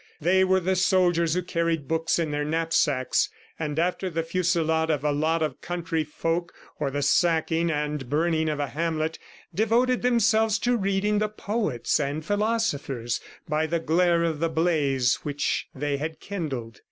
They 0.19 0.43
were 0.43 0.59
the 0.59 0.75
soldiers 0.75 1.35
who 1.35 1.43
carried 1.43 1.87
books 1.87 2.17
in 2.17 2.31
their 2.31 2.43
knapsacks, 2.43 3.29
and 3.59 3.77
after 3.77 4.09
the 4.09 4.23
fusillade 4.23 4.89
of 4.89 5.03
a 5.03 5.11
lot 5.11 5.43
of 5.43 5.61
country 5.61 6.03
folk, 6.03 6.55
or 6.79 6.89
the 6.89 7.03
sacking 7.03 7.69
and 7.69 8.09
burning 8.09 8.49
of 8.49 8.59
a 8.59 8.65
hamlet, 8.65 9.19
devoted 9.53 10.01
themselves 10.01 10.57
to 10.57 10.75
reading 10.75 11.19
the 11.19 11.29
poets 11.29 11.99
and 11.99 12.25
philosophers 12.25 13.21
by 13.47 13.67
the 13.67 13.79
glare 13.79 14.23
of 14.23 14.39
the 14.39 14.49
blaze 14.49 15.19
which 15.21 15.67
they 15.75 15.97
had 15.97 16.19
kindled. 16.19 16.79